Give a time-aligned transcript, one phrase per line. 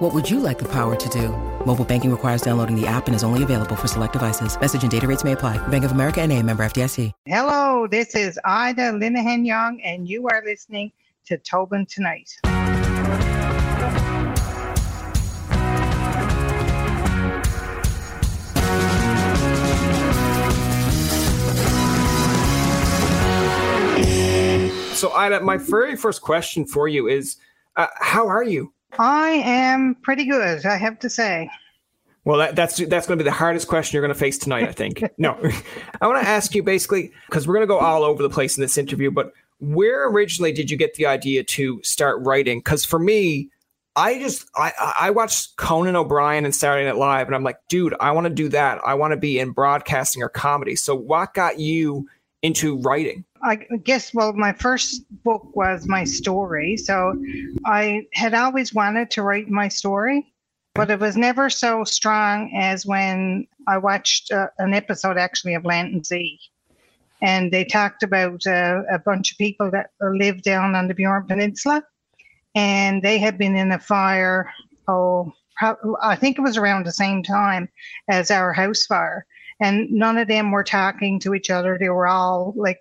[0.00, 1.28] What would you like the power to do?
[1.66, 4.58] Mobile banking requires downloading the app and is only available for select devices.
[4.58, 5.58] Message and data rates may apply.
[5.68, 7.12] Bank of America and a member FDIC.
[7.26, 10.90] Hello, this is Ida Linehan Young, and you are listening
[11.26, 12.30] to Tobin Tonight.
[24.96, 27.36] So, Ida, my very first question for you is
[27.76, 28.72] uh, How are you?
[28.98, 31.50] I am pretty good, I have to say.
[32.24, 34.68] Well, that, that's that's going to be the hardest question you're going to face tonight,
[34.68, 35.02] I think.
[35.18, 35.38] no,
[36.00, 38.56] I want to ask you basically because we're going to go all over the place
[38.56, 39.10] in this interview.
[39.10, 42.58] But where originally did you get the idea to start writing?
[42.58, 43.48] Because for me,
[43.96, 47.94] I just I I watched Conan O'Brien and Saturday Night Live, and I'm like, dude,
[48.00, 48.80] I want to do that.
[48.84, 50.76] I want to be in broadcasting or comedy.
[50.76, 52.06] So, what got you
[52.42, 53.24] into writing?
[53.42, 56.76] I guess, well, my first book was my story.
[56.76, 57.14] So
[57.64, 60.32] I had always wanted to write my story,
[60.74, 65.64] but it was never so strong as when I watched uh, an episode actually of
[65.64, 66.38] Land Sea.
[67.22, 71.28] And they talked about uh, a bunch of people that lived down on the Burin
[71.28, 71.82] Peninsula.
[72.54, 74.50] And they had been in a fire,
[74.88, 75.32] oh,
[76.02, 77.68] I think it was around the same time
[78.08, 79.26] as our house fire.
[79.60, 81.76] And none of them were talking to each other.
[81.78, 82.78] They were all like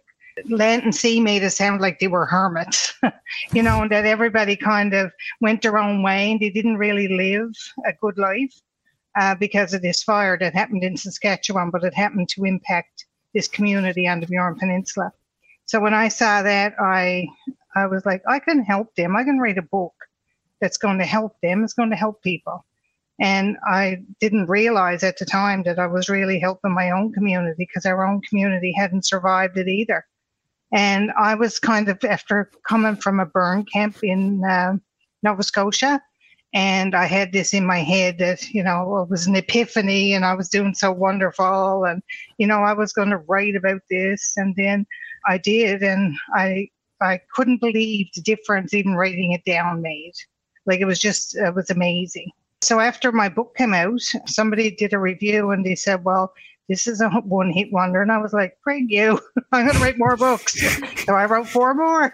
[0.47, 2.94] Land and Sea made it sound like they were hermits,
[3.52, 7.07] you know, and that everybody kind of went their own way and they didn't really
[7.07, 7.52] live
[7.85, 8.53] a good life
[9.19, 13.47] uh, because of this fire that happened in Saskatchewan, but it happened to impact this
[13.47, 15.11] community on the Burin Peninsula.
[15.66, 17.27] So when I saw that, I
[17.75, 19.16] I was like, I can help them.
[19.16, 19.94] I can write a book
[20.59, 21.63] that's going to help them.
[21.63, 22.66] It's going to help people.
[23.19, 27.68] And I didn't realize at the time that I was really helping my own community
[27.68, 30.06] because our own community hadn't survived it either.
[30.72, 34.74] And I was kind of after coming from a burn camp in uh,
[35.24, 36.02] Nova Scotia.
[36.53, 40.25] And I had this in my head that, you know, it was an epiphany and
[40.25, 41.85] I was doing so wonderful.
[41.85, 42.02] And,
[42.38, 44.34] you know, I was going to write about this.
[44.35, 44.85] And then
[45.28, 45.84] I did.
[45.84, 46.69] And I,
[47.02, 50.13] I couldn't believe the difference even writing it down made.
[50.66, 52.31] Like it was just, it was amazing.
[52.62, 56.34] So after my book came out, somebody did a review and they said, well,
[56.68, 58.02] this is a one hit wonder.
[58.02, 59.20] And I was like, Craig, you,
[59.52, 60.59] I'm going to write more books.
[61.06, 62.14] so I wrote four more.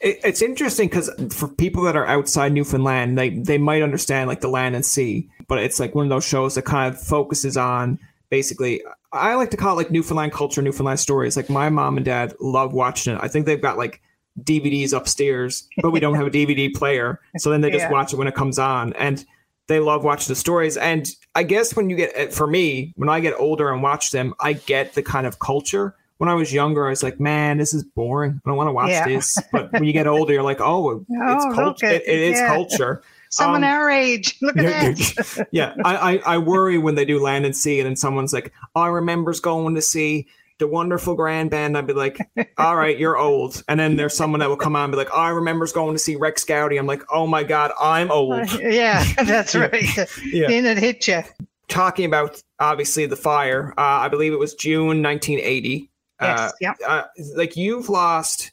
[0.00, 4.48] it's interesting because for people that are outside Newfoundland, they, they might understand like the
[4.48, 7.98] land and sea, but it's like one of those shows that kind of focuses on
[8.30, 8.82] basically,
[9.12, 11.36] I like to call it like Newfoundland culture, Newfoundland stories.
[11.36, 13.20] Like my mom and dad love watching it.
[13.22, 14.02] I think they've got like
[14.44, 17.20] DVDs upstairs, but we don't have a DVD player.
[17.38, 17.90] So then they just yeah.
[17.92, 18.92] watch it when it comes on.
[18.94, 19.24] And
[19.68, 20.76] they love watching the stories.
[20.76, 24.10] And I guess when you get, eh, for me, when I get older and watch
[24.10, 25.94] them, I get the kind of culture.
[26.16, 28.40] When I was younger, I was like, man, this is boring.
[28.44, 29.06] I don't want to watch yeah.
[29.06, 29.38] this.
[29.52, 31.86] But when you get older, you're like, oh, it's oh, culture.
[31.86, 32.48] It, it is yeah.
[32.48, 33.02] culture.
[33.30, 34.36] Someone um, our age.
[34.42, 35.48] Look at that.
[35.52, 35.74] yeah.
[35.84, 38.80] I, I, I worry when they do land and sea and then someone's like, oh,
[38.80, 40.26] I remembers going to see
[40.58, 42.18] the wonderful grand band, I'd be like,
[42.58, 43.62] all right, you're old.
[43.68, 45.94] And then there's someone that will come on and be like, oh, I remembers going
[45.94, 46.76] to see Rex Goudie.
[46.76, 48.40] I'm like, oh my God, I'm old.
[48.40, 49.96] Uh, yeah, that's right.
[50.24, 50.48] yeah.
[50.48, 51.22] Then it hit you.
[51.68, 55.90] Talking about obviously the fire, uh, I believe it was June 1980.
[56.20, 56.74] Yes, uh, yeah.
[56.86, 57.04] Uh,
[57.36, 58.52] like you've lost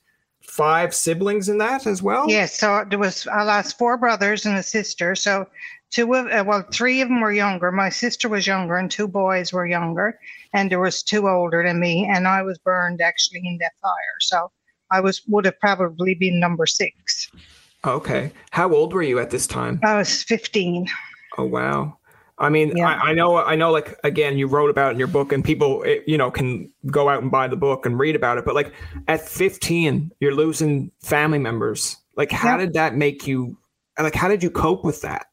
[0.56, 2.30] five siblings in that as well?
[2.30, 2.58] Yes.
[2.58, 5.14] So there was, I lost four brothers and a sister.
[5.14, 5.48] So
[5.92, 7.72] two of uh, well three of them were younger.
[7.74, 10.18] My sister was younger and two boys were younger.
[10.54, 12.08] And there was two older than me.
[12.10, 14.18] And i was burned actually in that fire.
[14.22, 14.50] So
[14.92, 17.30] i was would have probably been number six.
[17.86, 18.32] Okay.
[18.52, 19.82] How old were you at this time?
[19.84, 20.88] I was 15
[21.38, 21.98] oh wow
[22.38, 22.90] I mean, yeah.
[22.90, 23.72] I, I, know, I know.
[23.72, 26.72] Like again, you wrote about it in your book, and people, eh, you know, can
[26.88, 28.46] go out and buy the book and read about it.
[28.46, 28.74] But like
[29.08, 31.98] at 15, you're losing family members.
[32.18, 32.58] Like, how yeah.
[32.58, 33.58] did that make you?
[33.98, 35.28] Like, how did you cope with that?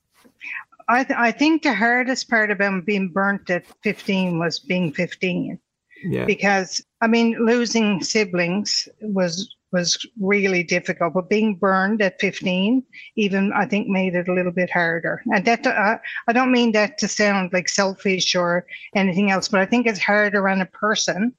[0.88, 5.58] I, th- I think the hardest part about being burnt at 15 was being 15.
[6.04, 6.24] Yeah.
[6.24, 12.82] Because I mean, losing siblings was was really difficult, but being burned at 15
[13.16, 15.22] even I think made it a little bit harder.
[15.34, 15.98] And that uh,
[16.28, 20.00] I don't mean that to sound like selfish or anything else, but I think it's
[20.00, 21.34] harder on a person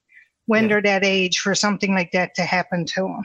[0.45, 0.69] when yeah.
[0.69, 3.23] they're that age for something like that to happen to them.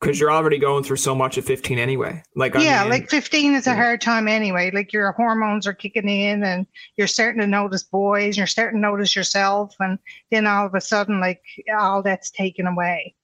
[0.00, 2.22] because you're already going through so much at 15 anyway.
[2.34, 4.70] Like, I yeah, mean, like 15 is a hard time anyway.
[4.72, 8.88] Like your hormones are kicking in and you're starting to notice boys, you're starting to
[8.88, 9.74] notice yourself.
[9.78, 9.98] And
[10.32, 11.40] then all of a sudden, like
[11.78, 13.14] all that's taken away.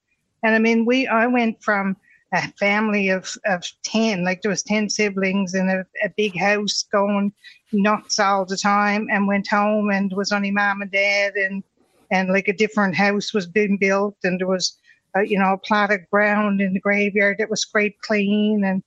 [0.43, 1.96] And I mean, we, I went from
[2.32, 6.85] a family of, of 10, like there was 10 siblings in a, a big house
[6.93, 7.32] going
[7.73, 11.62] nuts all the time and went home and was only mom and dad and,
[12.11, 14.79] and like a different house was being built and there was,
[15.17, 18.82] uh, you know, a plot of ground in the graveyard that was scraped clean and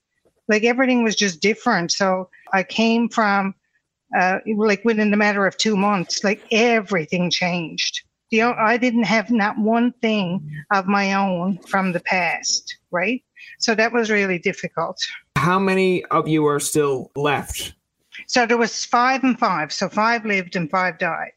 [0.47, 1.91] like everything was just different.
[1.91, 3.55] So I came from
[4.17, 8.01] uh, like within the matter of two months, like everything changed.
[8.31, 13.23] Know, I didn't have not one thing of my own from the past, right?
[13.59, 14.97] So that was really difficult.
[15.35, 17.73] how many of you are still left?
[18.27, 19.73] So there was five and five.
[19.73, 21.33] So five lived and five died.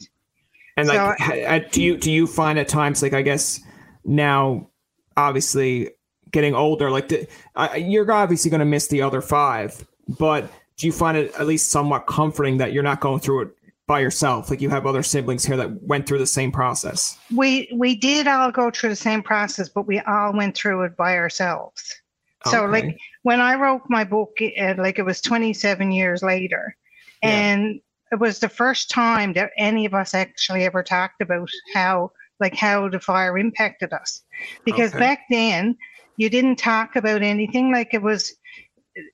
[0.76, 3.60] And So like, do you do you find at times like I guess
[4.04, 4.68] now,
[5.16, 5.90] obviously
[6.32, 9.86] getting older, like the, uh, you're obviously going to miss the other five,
[10.18, 13.56] but do you find it at least somewhat comforting that you're not going through it
[13.86, 14.50] by yourself?
[14.50, 17.18] Like you have other siblings here that went through the same process.
[17.34, 20.96] We we did all go through the same process, but we all went through it
[20.96, 21.94] by ourselves.
[22.46, 26.76] So like when I wrote my book, uh, like it was 27 years later,
[27.22, 27.30] Yeah.
[27.30, 27.80] and
[28.12, 32.54] it was the first time that any of us actually ever talked about how like
[32.54, 34.22] how the fire impacted us,
[34.66, 34.98] because Okay.
[34.98, 35.74] back then
[36.18, 38.34] you didn't talk about anything like it was.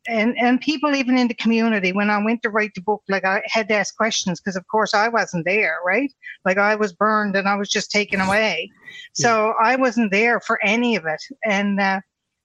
[0.09, 3.25] And and people even in the community when I went to write the book, like
[3.25, 6.13] I had to ask questions because of course I wasn't there, right?
[6.45, 8.71] Like I was burned and I was just taken away,
[9.15, 11.23] so I wasn't there for any of it.
[11.45, 12.01] And uh,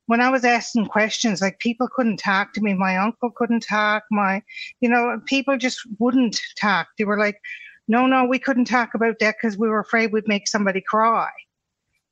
[0.08, 2.74] when I was asking questions, like people couldn't talk to me.
[2.74, 4.04] My uncle couldn't talk.
[4.12, 4.42] My,
[4.80, 6.88] you know, people just wouldn't talk.
[6.98, 7.40] They were like,
[7.88, 11.30] no, no, we couldn't talk about that because we were afraid we'd make somebody cry.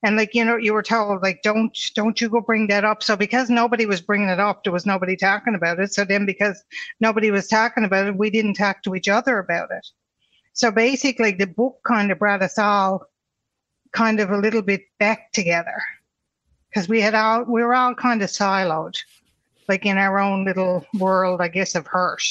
[0.03, 3.01] And like, you know, you were told like, don't, don't you go bring that up.
[3.01, 5.93] So because nobody was bringing it up, there was nobody talking about it.
[5.93, 6.61] So then because
[6.99, 9.87] nobody was talking about it, we didn't talk to each other about it.
[10.51, 13.07] So basically the book kind of brought us all
[13.93, 15.81] kind of a little bit back together
[16.69, 18.97] because we had all we were all kind of siloed
[19.69, 22.23] like in our own little world i guess of hurt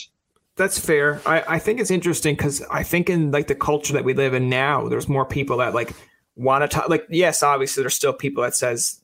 [0.56, 1.20] That's fair.
[1.24, 4.34] I, I think it's interesting because I think in like the culture that we live
[4.34, 5.94] in now, there's more people that like
[6.42, 6.88] want to talk.
[6.88, 8.98] Like, yes, obviously there's still people that says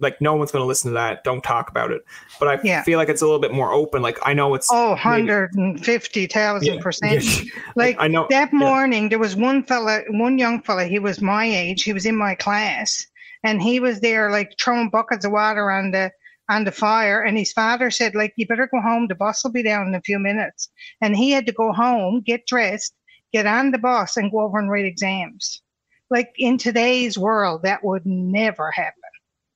[0.00, 1.22] like no one's going to listen to that.
[1.22, 2.02] Don't talk about it.
[2.40, 2.82] But I Yeah.
[2.82, 4.02] feel like it's a little bit more open.
[4.02, 7.50] Like I know it's oh maybe- 150,000 Yeah, percent yeah.
[7.76, 11.44] like I know that morning there was one fella one young fella he was my
[11.44, 13.06] age he was in my class
[13.44, 16.10] and he was there like throwing buckets of water on the
[16.50, 19.52] on the fire and his father said like you better go home the bus will
[19.52, 20.70] be down in a few minutes
[21.00, 22.94] and he had to go home get dressed
[23.32, 25.62] get on the bus and go over and write exams
[26.10, 28.94] like in today's world that would never happen.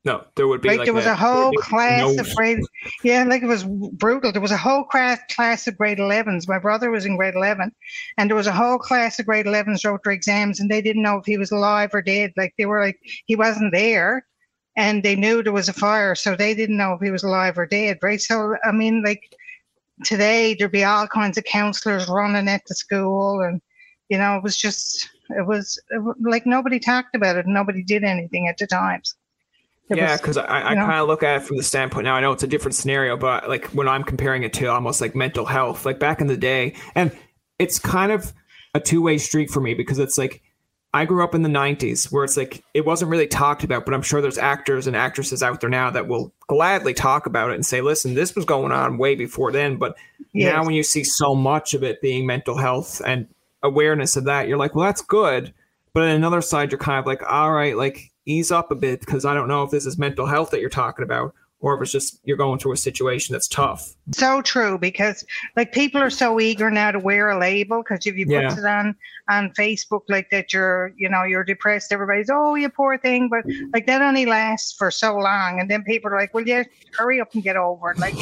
[0.04, 2.58] No, there would be like, like, there was a, a whole class no- of grade
[3.04, 4.32] yeah like it was brutal.
[4.32, 7.70] There was a whole class class of grade 11s my brother was in grade 11
[8.18, 11.02] and there was a whole class of grade 11s wrote their exams and they didn't
[11.02, 12.32] know if he was alive or dead.
[12.36, 14.26] Like they were like he wasn't there
[14.76, 17.56] and they knew there was a fire so they didn't know if he was alive
[17.56, 18.20] or dead right?
[18.20, 19.36] So i mean like
[20.04, 23.60] today there'd be all kinds of counselors running at the school and
[24.08, 25.08] you know it was just
[25.38, 28.66] it was, it was like nobody talked about it and nobody did anything at the
[28.66, 29.14] times
[29.90, 30.86] It yeah, because I, I you know.
[30.86, 32.14] kind of look at it from the standpoint now.
[32.14, 35.14] I know it's a different scenario, but like when I'm comparing it to almost like
[35.14, 37.10] mental health, like back in the day, and
[37.58, 38.32] it's kind of
[38.74, 40.42] a two way street for me because it's like
[40.94, 43.94] I grew up in the 90s where it's like it wasn't really talked about, but
[43.94, 47.54] I'm sure there's actors and actresses out there now that will gladly talk about it
[47.54, 49.76] and say, listen, this was going on way before then.
[49.76, 49.96] But
[50.34, 50.52] Yes.
[50.54, 53.26] now when you see so much of it being mental health and
[53.62, 55.52] awareness of that, you're like, well, that's good.
[55.92, 59.00] But on another side, you're kind of like, all right, like ease up a bit
[59.00, 61.80] because I don't know if this is mental health that you're talking about or if
[61.82, 63.94] it's just you're going through a situation that's tough.
[64.12, 65.24] so true because
[65.56, 68.52] like people are so eager now to wear a label because if you put Yeah.
[68.58, 68.94] it on
[69.30, 73.44] on facebook like that you're you know you're depressed everybody's oh you poor thing but
[73.72, 77.20] like that only lasts for so long and then people are like well yeah hurry
[77.20, 78.14] up and get over it like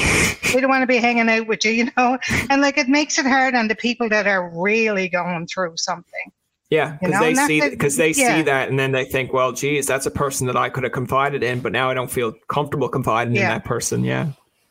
[0.55, 2.19] we don't want to be hanging out with you you know
[2.51, 6.31] and like it makes it hard on the people that are really going through something
[6.71, 8.37] Yeah, You because know, they see that- because they yeah.
[8.37, 10.93] see that and then they think, well, geez, that's a person that I could have
[10.93, 14.05] confided in, but now I don't feel comfortable confiding in that person.
[14.05, 14.29] Yeah.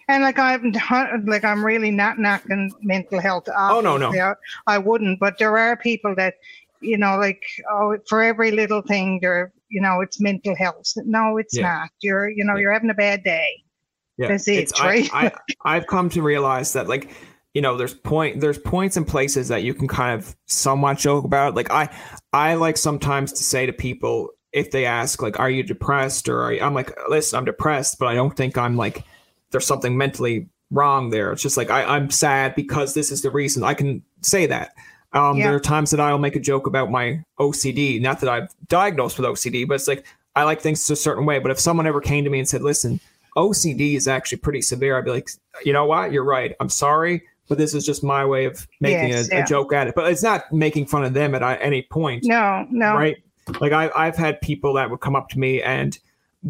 [0.08, 0.72] And like I'm
[1.26, 3.48] like I'm really not knocking mental health.
[3.50, 3.74] Off.
[3.74, 4.10] Oh, no, no.
[4.12, 4.34] I,
[4.66, 6.36] I wouldn't, but there are people that,
[6.82, 10.94] you know, like oh, for every little thing, there, you know, it's mental health.
[11.06, 11.64] No, it's Yeah.
[11.64, 11.90] not.
[12.00, 12.62] You're, you know, Yeah.
[12.62, 13.62] you're having a bad day.
[14.18, 15.10] Yeah, That's it, It's- I- right?
[15.14, 15.32] I,
[15.66, 17.10] I've come to realize that like
[17.54, 21.26] you know there's point there's points and places that you can kind of somewhat joke
[21.26, 21.56] about.
[21.56, 21.90] Like I
[22.34, 26.42] I like sometimes to say to people if they ask like, "Are you depressed?" or
[26.42, 29.04] are you, I'm like, "Listen, I'm depressed, but I don't think I'm like
[29.52, 31.32] there's something mentally wrong there.
[31.32, 33.64] It's just like I, I'm sad because this is the reason.
[33.64, 34.74] I can say that.
[35.14, 35.48] Um, Yeah.
[35.48, 38.00] There are times that I'll make a joke about my OCD.
[38.00, 41.40] Not that I've diagnosed with OCD, but it's like I like things a certain way.
[41.40, 43.00] But if someone ever came to me and said, "Listen,
[43.36, 45.30] OCD is actually pretty severe," I'd be like,
[45.64, 46.12] "You know what?
[46.12, 46.56] You're right.
[46.60, 49.44] I'm sorry." But this is just my way of making Yes, a, yeah.
[49.44, 49.96] a joke at it.
[49.96, 52.94] But it's not making fun of them at uh, any point No, no.
[52.94, 53.18] right?
[53.60, 55.98] Like I, I've had people that would come up to me and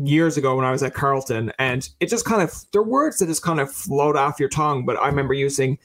[0.04, 3.28] years ago when I was at Carlton, and it just kind of they're words that
[3.28, 4.86] just kind of float off your tongue.
[4.86, 5.78] But I remember using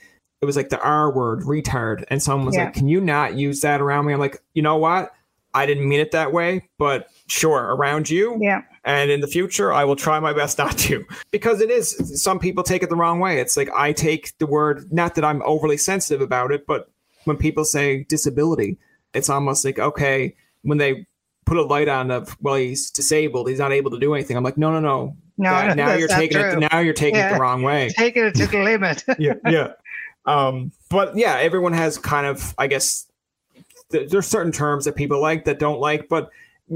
[0.42, 2.64] it was like the R word, retard, and someone was Yeah.
[2.64, 5.12] like, "Can you not use that around me?" I'm like, you know what?
[5.54, 8.37] I didn't mean it that way, but sure, around you.
[8.42, 8.62] Yeah.
[8.87, 12.38] And in the future, I will try my best not to because it is, some
[12.38, 13.41] people take it the wrong way.
[13.41, 16.91] It's like I take the word, not that I'm overly sensitive about it, but
[17.25, 18.76] when people say disability,
[19.14, 21.07] it's almost like, okay, when they
[21.47, 24.37] put a light on of, well, he's disabled, he's not able to do anything.
[24.37, 25.17] I'm like, no, no, no.
[25.37, 26.53] No, That- now you're taking true.
[26.53, 29.03] it, now you're taking it the wrong way Taking it to the limit.
[29.19, 29.73] yeah, yeah.
[30.26, 33.07] Um, but yeah, everyone has kind of, I guess,
[33.91, 36.31] th- there's certain terms that people like that don't like, but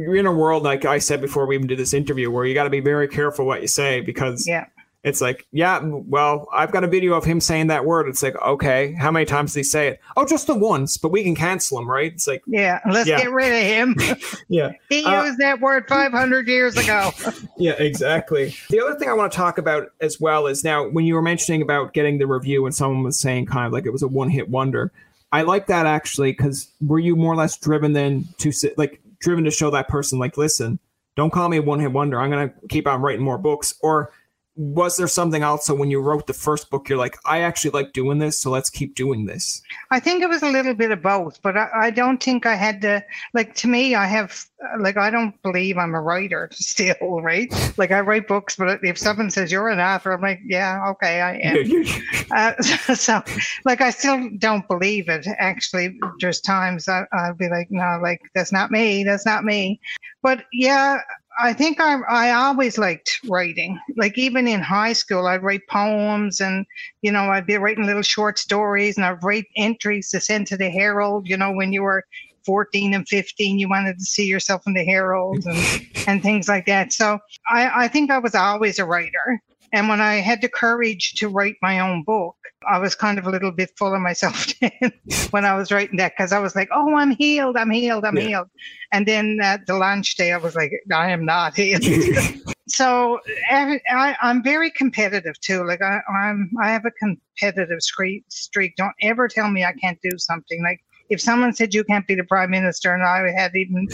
[0.07, 2.55] we're in a world like I said before we even did this interview where you
[2.55, 4.67] got to be very careful what you say because yeah.
[5.05, 8.09] it's like, yeah, well, I've got a video of him saying that word.
[8.09, 10.01] It's like, okay, how many times did he say it?
[10.17, 12.13] Oh, just the once, but we can cancel him, right?
[12.13, 12.81] It's like, Yeah.
[12.91, 13.19] Let's Yeah.
[13.19, 13.97] get rid of him.
[14.49, 17.11] yeah, he Uh, used that word 500 years ago.
[17.61, 18.55] Yeah, exactly.
[18.71, 21.23] The other thing I want to talk about as well is now when you were
[21.23, 24.09] mentioning about getting the review and someone was saying kind of like it was a
[24.09, 24.93] one hit wonder.
[25.33, 29.01] I like that actually because were you more or less driven then to sit like
[29.21, 30.79] driven to show that person like, listen,
[31.17, 32.21] don't call me a one hit wonder.
[32.21, 33.75] I'm gonna keep on writing more books.
[33.81, 34.13] Or
[34.59, 37.93] was there something also when you wrote the first book, you're like, I actually like
[37.93, 39.63] doing this, so let's keep doing this.
[39.93, 42.57] I think it was a little bit of both, but I, I don't think I
[42.57, 44.45] had to, like, to me, I have,
[44.81, 47.49] like, I don't believe I'm a writer still, right?
[47.79, 51.21] Like, I write books, but if someone says you're an author, I'm like, yeah, okay,
[51.21, 51.85] I am.
[52.31, 52.53] Uh,
[52.95, 53.23] so,
[53.65, 55.27] like, I still don't believe it.
[55.39, 59.03] Actually, there's times I, I'll be like, no, like, that's not me.
[59.03, 59.81] That's not me.
[60.23, 61.01] But yeah,
[61.41, 63.79] I think I, I always liked writing.
[63.97, 66.67] Like, even in high school, I'd write poems and,
[67.03, 70.57] you know, I'd be writing little short stories and I'd write entries to send to
[70.57, 71.29] the Herald.
[71.29, 72.05] You know, when you were
[72.45, 76.67] 14 and 15, you wanted to see yourself in the Herald and, and things like
[76.67, 76.93] that.
[76.93, 77.19] So
[77.51, 79.41] I, I think I was always a writer.
[79.73, 82.37] And when I had the courage to write my own book,
[82.67, 84.53] I was kind of a little bit full of myself
[85.31, 88.17] when I was writing that because I was like, oh, I'm healed, I'm healed, I'm
[88.17, 88.23] Yeah.
[88.27, 88.49] healed.
[88.93, 91.83] And then at the launch day, I was like, I am not healed.
[92.69, 95.65] so I, I'm very competitive too.
[95.65, 98.25] Like I, I'm, I have a competitive streak.
[98.29, 98.75] Streak.
[98.77, 100.63] Don't ever tell me I can't do something.
[100.63, 103.87] Like if someone said you can't be the prime minister, and I had even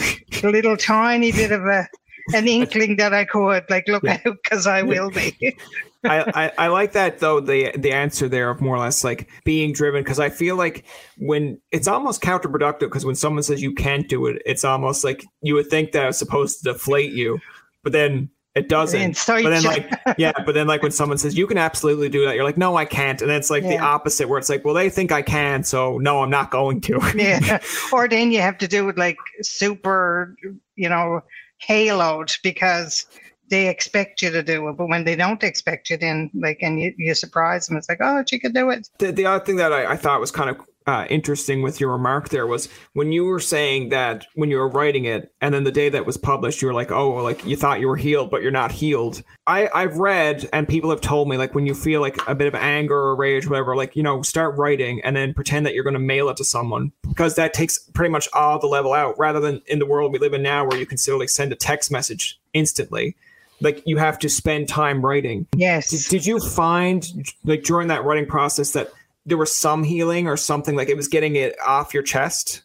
[0.42, 1.88] a little tiny bit of a
[2.35, 4.21] an inkling that I could, like look Yeah.
[4.26, 5.57] out because I will be.
[6.04, 9.26] I, I, I like that though the the answer there of more or less like
[9.45, 10.85] being driven because I feel like
[11.16, 15.25] when it's almost counterproductive because when someone says you can't do it, it's almost like
[15.40, 17.40] you would think that it's supposed to deflate you,
[17.83, 19.19] but then it doesn't.
[19.26, 22.35] But then like yeah, but then like when someone says you can absolutely do that,
[22.35, 24.75] you're like no I can't, and then it's like the opposite where it's like well
[24.75, 27.00] they think I can, so no I'm not going to.
[27.16, 27.61] yeah.
[27.93, 30.37] Or then you have to do it like super,
[30.76, 31.23] you know,
[31.68, 33.06] haloed because
[33.50, 34.76] they expect you to do it.
[34.76, 38.00] But when they don't expect you, then like, and you, you surprise them, it's like,
[38.00, 38.88] oh, she could do it.
[38.99, 41.93] the, the other thing that I, I thought was kind of uh, interesting with your
[41.93, 45.64] remark there was when you were saying that when you were writing it and then
[45.64, 48.31] the day that was published you were like oh like you thought you were healed
[48.31, 49.23] but you're not healed.
[49.47, 52.49] I i've read and people have told me like when you feel like a bit
[52.49, 55.85] of anger or rage whatever like you know start writing and then pretend that you're
[55.85, 59.19] going to mail it to someone because that takes pretty much all the level out
[59.19, 61.53] rather than in the world we live in now where you can still like send
[61.53, 63.17] a text message instantly.
[63.61, 65.47] Like you have to spend time writing.
[65.57, 65.91] Yes.
[65.91, 67.07] did, did you find
[67.45, 68.93] like during that writing process that
[69.26, 72.62] there was some healing or something like it was getting it off your chest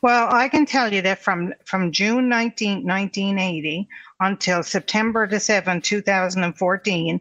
[0.00, 3.88] Well, I can tell you that from from June 19, 1980
[4.20, 7.20] until September the 7th, 2014,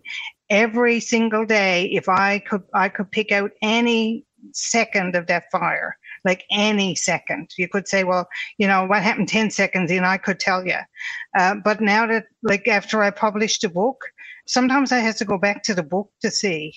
[0.50, 5.98] every single day, if I could I could pick out any second of that fire,
[6.24, 7.50] like any second.
[7.58, 8.28] You could say, well,
[8.58, 10.80] you know, what happened 10 seconds and I could tell you.
[11.38, 13.98] Uh, but now that, like, after I published a book,
[14.48, 16.76] sometimes I have to go back to the book to see.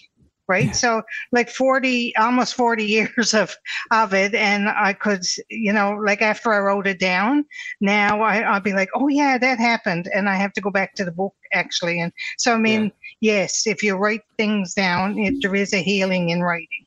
[0.48, 0.74] Right.
[0.74, 3.54] So, like 40, almost 40 years of
[3.90, 7.44] of it and i could you know like after i wrote it down
[7.80, 10.94] now I, i'll be like oh yeah that happened and i have to go back
[10.94, 15.42] to the book actually and so i mean yes if you write things down it,
[15.42, 16.86] there is a healing in writing.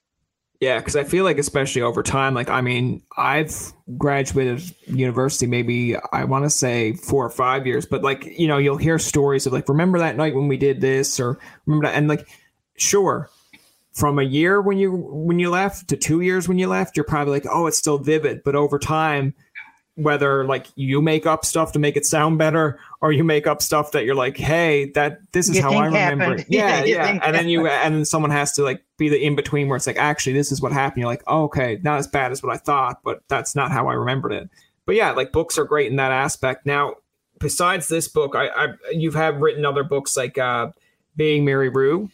[0.60, 5.96] Yeah, because I feel like especially over time, like I mean, I've graduated university maybe
[6.14, 9.48] I want to say four or five years, but like you know, you'll hear stories
[9.48, 12.28] of like, remember that night when we did this, or remember that, and like,
[12.78, 13.32] sure,
[13.94, 17.04] from a year when you when you left to two years when you left, you're
[17.04, 19.34] probably like, oh, it's still vivid, but over time,
[19.96, 23.62] whether like you make up stuff to make it sound better or you make up
[23.62, 26.40] stuff that you're like hey that this is You how i remember happened.
[26.40, 26.48] it.
[26.50, 29.68] Yeah Yeah, and then you and then someone has to like be the in between
[29.68, 31.02] where it's like actually this is what happened.
[31.02, 33.88] You're like oh, okay not as bad as what i thought but that's not how
[33.90, 34.50] i remembered it.
[34.86, 36.66] But yeah like books are great in that aspect.
[36.66, 36.96] Now
[37.40, 40.68] besides this book i, I you've have written other books like uh
[41.16, 42.10] being mary rue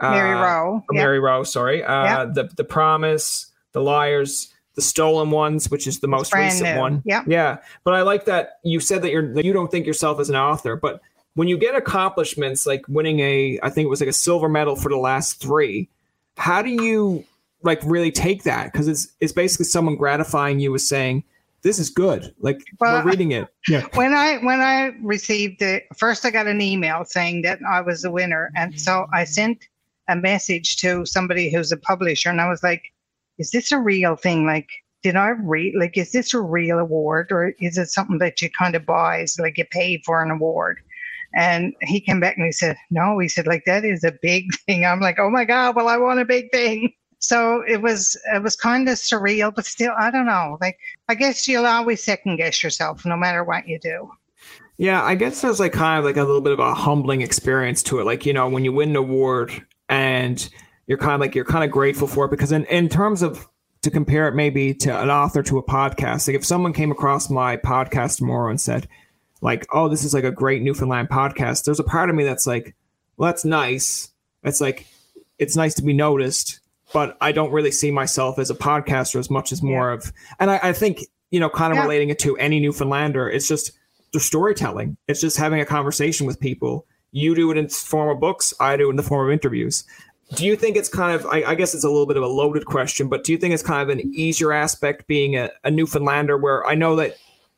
[0.00, 0.84] Mary uh, Rowe.
[0.92, 1.02] Yeah.
[1.02, 1.82] Mary Rowe, sorry.
[1.82, 2.24] Uh, Yeah.
[2.26, 6.80] The the Promise, The Liars, The Stolen Ones, which is the most recent new.
[6.80, 7.02] one.
[7.04, 7.22] Yeah.
[7.26, 7.58] yeah.
[7.84, 10.36] But I like that you said that you're that you don't think yourself as an
[10.36, 11.00] author, but
[11.34, 14.76] when you get accomplishments like winning a, I think it was like a silver medal
[14.76, 15.88] for the last three,
[16.36, 17.24] how do you
[17.62, 18.72] like really take that?
[18.72, 21.24] Because it's it's basically someone gratifying you with saying.
[21.62, 22.34] This is good.
[22.40, 23.46] Like Well, we're reading it.
[23.68, 23.86] Yeah.
[23.94, 28.00] when I when I received it, first I got an email saying that I was
[28.00, 29.68] the winner, and so I sent
[30.10, 32.82] a message to somebody who's a publisher, and I was like,
[33.38, 34.46] "Is this a real thing?
[34.46, 34.68] Like,
[35.02, 35.74] did I read?
[35.76, 39.24] Like, is this a real award, or is it something that you kind of buy,
[39.24, 40.80] so like you pay for an award?"
[41.34, 44.54] And he came back and he said, "No," he said, "Like that is a big
[44.66, 45.76] thing." I'm like, "Oh my god!
[45.76, 49.66] Well, I want a big thing." So it was it was kind of surreal, but
[49.66, 50.56] still, I don't know.
[50.60, 54.10] Like, I guess you'll always second guess yourself, no matter what you do.
[54.78, 57.82] Yeah, I guess there's like kind of like a little bit of a humbling experience
[57.84, 58.04] to it.
[58.04, 60.48] Like, you know, when you win an award and
[60.86, 63.46] you're kind of like you're kind of grateful for it because in, in terms of
[63.82, 67.28] to compare it maybe to an author to a podcast, like if someone came across
[67.28, 68.88] my podcast tomorrow and said,
[69.42, 72.46] like, oh, this is like a great Newfoundland podcast, there's a part of me that's
[72.46, 72.74] like,
[73.16, 74.10] well, that's nice.
[74.42, 74.86] It's like
[75.38, 76.60] it's nice to be noticed,
[76.92, 80.50] but I don't really see myself as a podcaster as much as more of and
[80.50, 81.82] I, I think, you know, kind of Yeah.
[81.84, 83.72] relating it to any Newfoundlander, it's just
[84.12, 84.96] the storytelling.
[85.08, 86.86] It's just having a conversation with people.
[87.12, 89.32] You do it in the form of books, I do it in the form of
[89.32, 89.84] interviews.
[90.36, 92.28] Do you think it's kind of, I, I guess it's a little bit of a
[92.28, 95.70] loaded question, but do you think it's kind of an easier aspect being a, a
[95.72, 97.16] Newfoundlander where I know that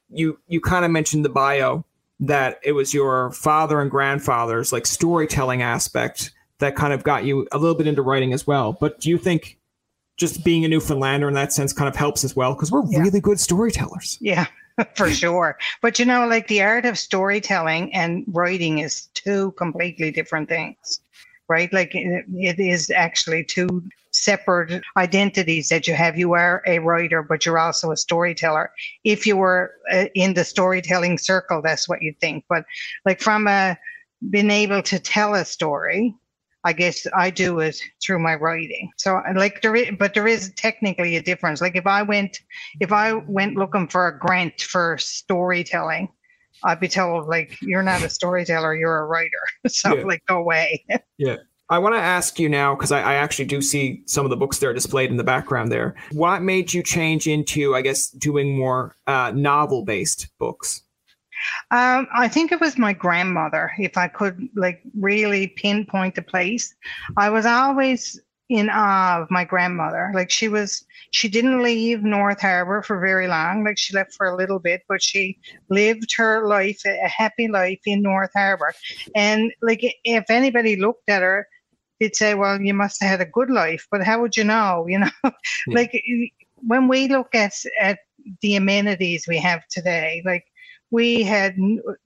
[0.08, 1.84] you, you kind of mentioned the bio
[2.20, 7.46] that it was your father and grandfather's like storytelling aspect that kind of got you
[7.52, 8.72] a little bit into writing as well.
[8.72, 9.58] But do you think
[10.16, 12.54] just being a Newfoundlander in that sense kind of helps as well?
[12.54, 13.00] Because we're Yeah.
[13.00, 14.16] really good storytellers.
[14.20, 14.46] Yeah,
[14.94, 15.58] for sure.
[15.80, 21.00] But you know, like the art of storytelling and writing is two completely different things,
[21.48, 21.72] right?
[21.72, 23.82] Like it, is actually two
[24.12, 26.18] separate identities that you have.
[26.18, 28.70] You are a writer, but you're also a storyteller.
[29.04, 32.44] If you were uh, in the storytelling circle, that's what you'd think.
[32.48, 32.64] But
[33.04, 33.76] like from a
[34.30, 36.14] being able to tell a story,
[36.64, 38.90] I guess I do it through my writing.
[38.96, 41.60] So like there is, but there is technically a difference.
[41.60, 42.38] Like if I went
[42.80, 46.08] if I went looking for a grant for storytelling,
[46.64, 49.30] I'd be told like you're not a storyteller, you're a writer.
[49.68, 50.04] So Yeah.
[50.04, 50.84] like go away.
[51.18, 51.36] Yeah.
[51.68, 54.36] I want to ask you now because I, I actually do see some of the
[54.36, 55.94] books there displayed in the background there.
[56.10, 60.82] What made you change into, I guess, doing more uh, novel based books?
[61.70, 63.72] Um, I think it was my grandmother.
[63.78, 66.74] If I could like really pinpoint the place,
[67.16, 70.10] I was always in awe of my grandmother.
[70.14, 73.64] Like she was, she didn't leave North Harbour for very long.
[73.64, 75.38] Like she left for a little bit, but she
[75.70, 78.74] lived her life, a happy life in North Harbour.
[79.14, 81.46] And like if anybody looked at her,
[81.98, 84.86] they'd say, "Well, you must have had a good life." But how would you know?
[84.92, 85.32] You know,
[85.68, 86.02] like
[86.56, 87.98] when we look at at
[88.40, 90.44] the amenities we have today, like
[90.92, 91.56] we had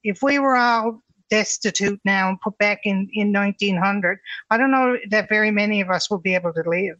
[0.03, 4.19] if we were all destitute now and put back in in 1900
[4.51, 6.99] i don't know that very many of us will be able to live.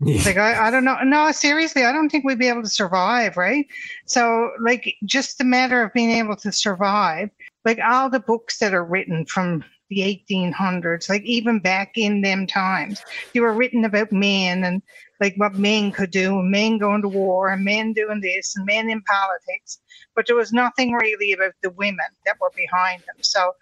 [0.00, 3.36] Like I, I don't know no seriously i don't think we'd be able to survive
[3.36, 3.66] right?
[4.06, 7.30] So like just the matter of being able to survive
[7.64, 12.46] like all the books that are written from the 1800s like even back in them
[12.46, 13.02] times
[13.32, 14.82] they were written about men and
[15.20, 18.66] like what men could do and men going to war and men doing this and
[18.66, 19.80] men in politics
[20.18, 23.52] but there was nothing really about the women that were behind them so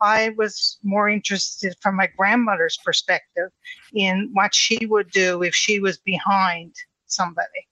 [0.00, 3.50] I was more interested from my grandmother's perspective
[3.94, 6.74] in what she would do if she was behind
[7.06, 7.66] somebody.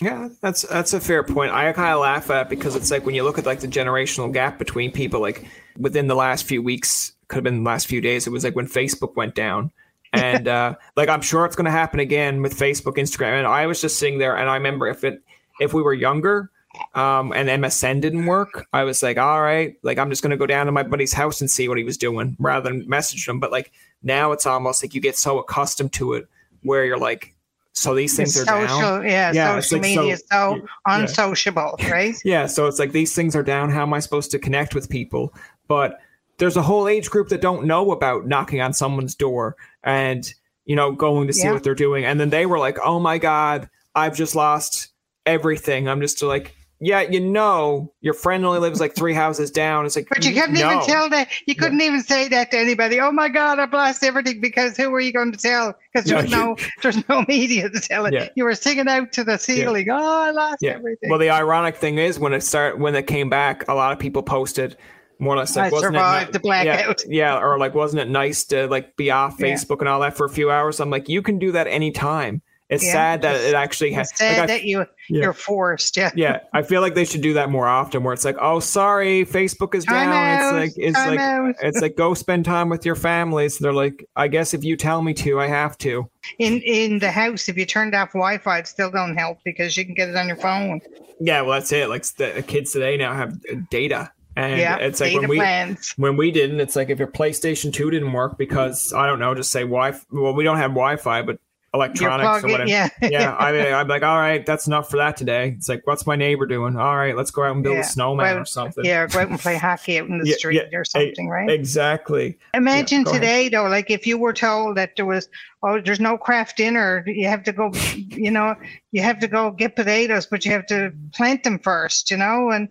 [0.00, 1.52] Yeah, that's that's a fair point.
[1.52, 3.68] I kind of laugh at it because it's like when you look at like the
[3.68, 5.46] generational gap between people, like
[5.78, 8.26] within the last few weeks, could have been the last few days.
[8.26, 9.70] It was like when Facebook went down,
[10.12, 13.38] and uh, like I'm sure it's going to happen again with Facebook, Instagram.
[13.38, 15.22] And I was just sitting there, and I remember if it
[15.60, 16.50] if we were younger,
[16.94, 20.36] um, and MSN didn't work, I was like, all right, like I'm just going to
[20.36, 23.26] go down to my buddy's house and see what he was doing rather than message
[23.28, 23.40] him.
[23.40, 26.26] But like now, it's almost like you get so accustomed to it
[26.62, 27.34] where you're like
[27.74, 29.06] so these things are social, down.
[29.06, 30.62] yeah, Yeah, social like media is so yeah.
[30.86, 32.14] unsociable, right?
[32.24, 33.70] Yeah, so it's like these things are down.
[33.70, 35.32] How am I supposed to connect with people?
[35.68, 35.98] But
[36.36, 40.32] there's a whole age group that don't know about knocking on someone's door and
[40.66, 41.52] you know going to see Yeah.
[41.52, 44.88] what they're doing, and then they were like, "Oh my god, I've just lost
[45.24, 49.86] everything." I'm just like, "Yeah, you know, your friend only lives like three houses down."
[49.86, 50.72] It's like, But you couldn't no.
[50.72, 51.28] even tell that.
[51.46, 53.00] You couldn't even say that to anybody.
[53.00, 55.74] Oh my God, I've lost everything because who are you going to tell?
[55.92, 58.12] Because Yeah, there's no, there's no media to tell it.
[58.12, 58.28] Yeah.
[58.34, 59.88] You were singing out to the ceiling.
[59.88, 60.72] Oh, I lost Yeah.
[60.72, 61.08] everything.
[61.08, 63.98] Well, the ironic thing is when it start when it came back, a lot of
[63.98, 64.76] people posted
[65.18, 67.02] more or less like I wasn't survived it the blackout.
[67.06, 69.46] Yeah, yeah, or like wasn't it nice to like be off Yeah.
[69.54, 70.80] Facebook and all that for a few hours?
[70.80, 72.42] I'm like, you can do that anytime.
[72.72, 74.10] It's Yeah, sad that it actually has.
[74.16, 74.78] Sad like, I- that you
[75.10, 75.22] Yeah.
[75.24, 75.94] you're forced.
[75.96, 76.10] Yeah.
[76.14, 78.02] yeah, I feel like they should do that more often.
[78.02, 80.14] Where it's like, oh, sorry, Facebook is Time down.
[80.14, 81.54] out, It's like it's time like out.
[81.62, 83.58] it's like go spend time with your families.
[83.58, 86.08] They're like, I guess if you tell me to, I have to.
[86.38, 89.84] In in the house, if you turned off Wi-Fi, it still don't help because you
[89.84, 90.80] can get it on your phone.
[91.20, 91.90] Yeah, well, that's it.
[91.90, 94.76] Like the kids today now have data, and yeah.
[94.76, 95.92] it's like when we plans.
[95.98, 99.34] when we didn't, it's like if your PlayStation 2 didn't work because I don't know,
[99.34, 101.38] just say Wi well, we don't have Wi Fi, but
[101.74, 102.68] electronics or whatever.
[102.68, 102.88] Yeah.
[103.00, 105.54] yeah, I, I'm like, all right, that's enough for that today.
[105.56, 106.76] It's like, what's my neighbor doing?
[106.76, 108.84] All right, let's go out and build Yeah, a snowman well, or something.
[108.84, 109.06] yeah.
[109.06, 111.50] Go out and play hockey out in the Yeah, street yeah, or something, right?
[111.50, 112.38] Exactly.
[112.54, 113.22] Imagine go ahead.
[113.22, 115.28] today, though, like if you were told that there was,
[115.62, 118.54] oh, there's no craft dinner, you have to go, you know,
[118.90, 122.50] you have to go get potatoes, but you have to plant them first, you know,
[122.50, 122.68] and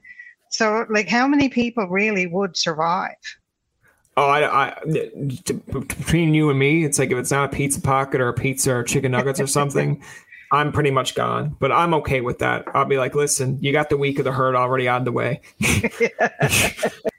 [0.50, 3.16] so like how many people really would survive?
[4.22, 4.76] Oh, I,
[5.72, 8.72] between you and me, it's like if it's not a pizza pocket or a pizza
[8.76, 10.00] or chicken nuggets or something,
[10.52, 11.56] I'm pretty much gone.
[11.60, 12.66] But I'm okay with that.
[12.76, 15.12] I'll be like, listen, you got the weak of the herd already out of the
[15.12, 15.42] way.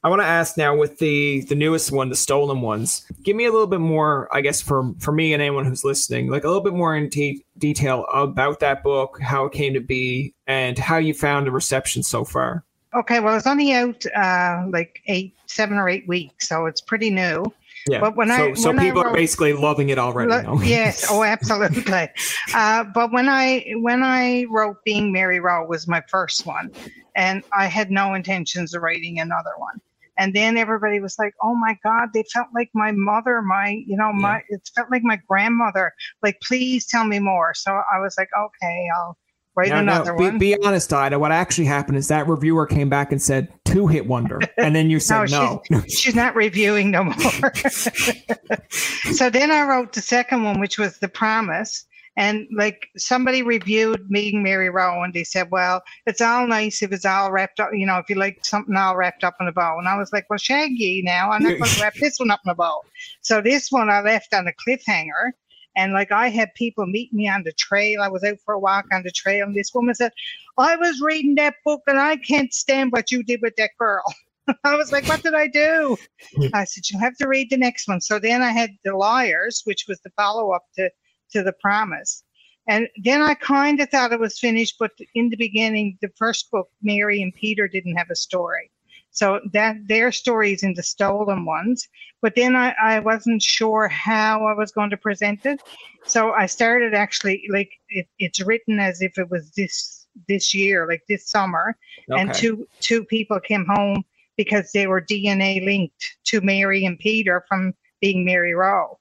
[0.04, 3.04] I want to ask now with the the newest one, the stolen ones.
[3.24, 6.30] Give me a little bit more, I guess, for for me and anyone who's listening,
[6.30, 9.80] like a little bit more in de- detail about that book, how it came to
[9.80, 12.64] be, and how you found the reception so far.
[12.94, 17.10] Okay, well, it's only out uh, like eight, seven or eight weeks, so it's pretty
[17.10, 17.44] new.
[17.88, 18.00] Yeah.
[18.00, 20.30] But when so I- so when I people are basically loving it already.
[20.30, 20.60] Now.
[20.62, 22.08] yes, oh, absolutely.
[22.54, 26.70] Uh, but when I when I wrote "Being Mary Rowe" was my first one,
[27.16, 29.80] and I had no intentions of writing another one.
[30.18, 33.96] And then everybody was like, "Oh my God, they felt like my mother, my you
[33.96, 35.92] know, my it felt like my grandmother.
[36.22, 39.16] Like, please tell me more." So I was like, "Okay, I'll
[39.56, 41.18] write No, no, another be, one." be honest, Ida.
[41.18, 44.90] What actually happened is that reviewer came back and said two hit wonder, and then
[44.90, 45.62] you said no.
[45.88, 47.54] she's not reviewing no more.
[49.12, 51.86] so then I wrote the second one, which was The Promise.
[52.16, 56.92] And like somebody reviewed Meeting Mary Rowe and they said, well, it's all nice if
[56.92, 59.52] it's all wrapped up, you know, if you like something all wrapped up in a
[59.52, 59.78] bow.
[59.78, 62.40] And I was like, well, Shaggy now, I'm not going to wrap this one up
[62.44, 62.82] in a bow.
[63.22, 65.32] So this one I left on a cliffhanger.
[65.76, 68.02] And like I had people meet me on the trail.
[68.02, 70.12] I was out for a walk on the trail, and this woman said,
[70.58, 74.04] I was reading that book and I can't stand what you did with that girl.
[74.64, 75.96] I was like, what did I do?
[76.54, 78.00] I said, you have to read the next one.
[78.00, 80.90] So then I had The Liars, which was the follow up to,
[81.32, 82.24] to The Promise.
[82.68, 86.50] And then I kind of thought it was finished, but in the beginning, the first
[86.50, 88.70] book, Mary and Peter didn't have a story.
[89.12, 91.88] So that their stories in the stolen ones.
[92.22, 95.60] But then I, I wasn't sure how I was going to present it.
[96.04, 100.86] So I started actually like it, it's written as if it was this this year,
[100.88, 101.76] like this summer
[102.08, 104.04] and two two people came home
[104.36, 108.98] because they were DNA linked to Mary and Peter from being Mary Rowe,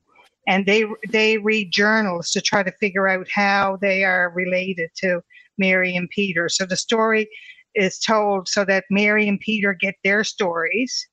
[0.47, 5.23] and they they read journals to try to figure out how they are related to
[5.57, 6.49] Mary and Peter.
[6.49, 7.29] So the story
[7.75, 11.07] is told so that Mary and Peter get their stories,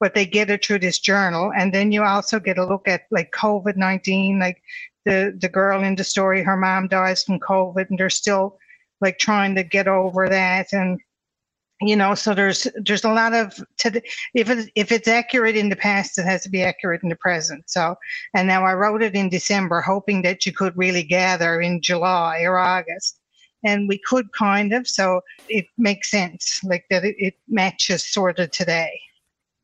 [0.00, 3.02] but they get it through this journal, and then you also get a look at
[3.10, 4.62] like COVID nineteen, like
[5.04, 8.58] the the girl in the story, her mom dies from COVID, and they're still
[9.00, 10.72] like trying to get over that.
[10.72, 11.00] And
[11.80, 14.02] you know so there's there's a lot of to the,
[14.34, 17.16] if it if it's accurate in the past it has to be accurate in the
[17.16, 17.64] present.
[17.70, 17.94] So
[18.34, 22.40] and now i wrote it in december hoping that you could really gather in july
[22.42, 23.20] or august
[23.64, 28.38] and we could kind of so it makes sense like that it, it matches sort
[28.38, 29.00] of today.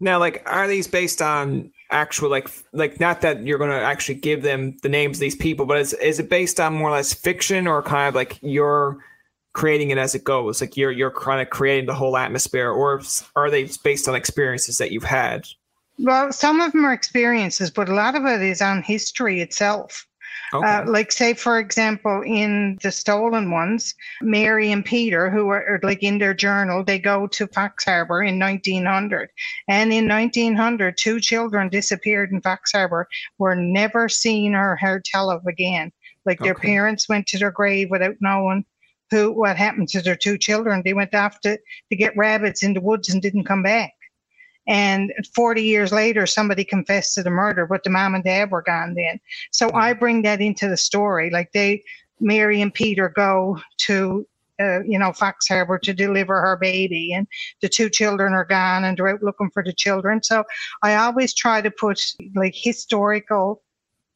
[0.00, 4.16] Now, like, are these based on actual, like, like not that you're going to actually
[4.16, 6.92] give them the names of these people, but is is it based on more or
[6.92, 8.98] less fiction or kind of like you're
[9.52, 13.00] creating it as it goes, like you're you're kind of creating the whole atmosphere, or
[13.36, 15.46] are they based on experiences that you've had?
[15.98, 20.06] well some of them are experiences but a lot of it is on history itself
[20.52, 20.66] Okay.
[20.66, 25.80] Uh, like, say, for example, in the stolen ones, Mary and Peter, who are are,
[25.82, 29.30] like in their journal, they go to Fox Harbor in 1900.
[29.68, 35.30] And in 1900, two children disappeared in Fox Harbor, were never seen or heard tell
[35.30, 35.92] of again.
[36.26, 36.68] Like their Okay.
[36.68, 38.64] parents went to their grave without knowing
[39.10, 40.82] who what happened to their two children.
[40.84, 41.58] They went off to,
[41.90, 43.93] to get rabbits in the woods and didn't come back.
[44.66, 48.62] And 40 years later, somebody confessed to the murder, but the mom and dad were
[48.62, 49.20] gone then.
[49.50, 51.30] So I bring that into the story.
[51.30, 51.82] Like they,
[52.20, 54.26] Mary and Peter go to,
[54.60, 57.26] uh, you know, Fox Harbor to deliver her baby, and
[57.60, 60.22] the two children are gone, and they're out looking for the children.
[60.22, 60.44] So
[60.82, 62.00] I always try to put
[62.34, 63.62] like historical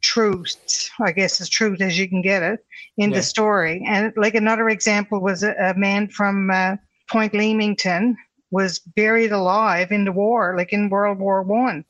[0.00, 2.64] truths, I guess as truth as you can get it,
[2.96, 3.16] in Yeah.
[3.16, 3.84] the story.
[3.86, 6.76] And like another example was a, a man from uh,
[7.10, 8.16] Point Leamington
[8.50, 11.84] was buried alive in the war, like in World War One.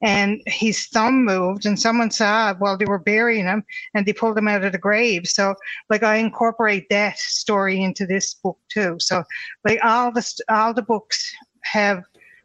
[0.00, 4.12] And his thumb moved, and someone saw it while they were burying him, and they
[4.12, 5.26] pulled him out of the grave.
[5.26, 5.56] So,
[5.90, 8.96] like, I incorporate that story into this book too.
[9.00, 9.24] So,
[9.64, 12.04] like, all the all the books have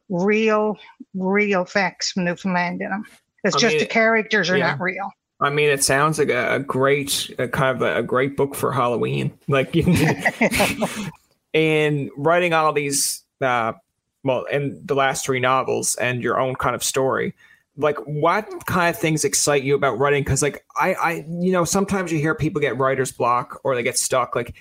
[0.10, 0.78] real,
[1.14, 3.06] real facts from Newfoundland in them.
[3.44, 4.72] It's I just mean, the characters are yeah.
[4.72, 5.12] not real.
[5.40, 8.56] I mean, it sounds like a, a great, a kind of a, a great book
[8.56, 9.38] for Halloween.
[9.48, 9.76] Like,
[11.54, 13.74] and writing all these, uh,
[14.24, 17.34] well, and the last three novels and your own kind of story.
[17.76, 20.24] Like, what kind of things excite you about writing?
[20.24, 23.82] Because, like, I, I, you know, sometimes you hear people get writer's block or they
[23.82, 24.36] get stuck.
[24.36, 24.56] Like,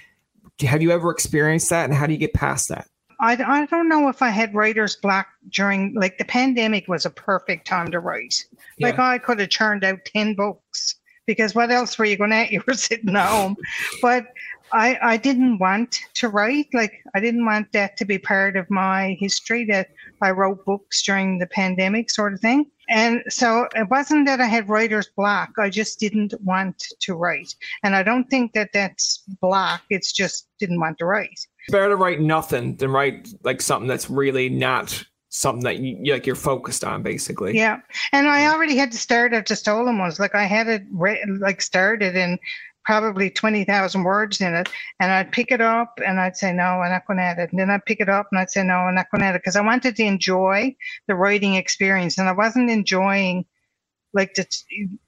[0.61, 2.89] have you ever experienced that, and how do you get past that?
[3.23, 7.11] I, I don't know if I had writer's block during like the pandemic was a
[7.11, 8.45] perfect time to write.
[8.81, 12.53] Like I could have churned out ten books because what else were you going to?
[12.53, 13.57] You were sitting at home,
[14.03, 14.27] but
[14.73, 16.69] I I didn't want to write.
[16.73, 19.65] Like I didn't want that to be part of my history.
[19.67, 19.89] That
[20.21, 22.67] I wrote books during the pandemic, sort of thing.
[22.89, 25.51] And so it wasn't that I had writer's block.
[25.59, 27.55] I just didn't want to write.
[27.83, 29.83] And I don't think that that's block.
[29.89, 31.31] It's just didn't want to write.
[31.31, 36.13] It's better to write nothing than write like something that's really not something that you
[36.13, 37.57] like you're focused on, basically.
[37.57, 37.81] Yeah,
[38.13, 40.21] and I already had to start at the stolen ones.
[40.21, 42.39] Like I had it re- like started in
[42.85, 44.69] probably twenty thousand words in it,
[45.01, 47.51] and I'd pick it up and I'd say no, I'm not going to add it.
[47.51, 49.35] And then I'd pick it up and I'd say no, I'm not going to add
[49.37, 50.75] it because I wanted to enjoy
[51.09, 53.45] the writing experience, and I wasn't enjoying
[54.15, 54.47] like the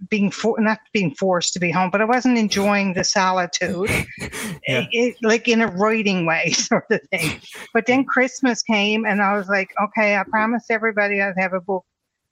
[0.08, 3.90] being for not being forced to be home, but I wasn't enjoying the solitude,
[4.66, 4.86] Yeah.
[4.92, 7.38] it- like in a writing way, sort of thing.
[7.74, 11.60] But then Christmas came, and I was like, okay, I promised everybody I'd have a
[11.60, 11.84] book.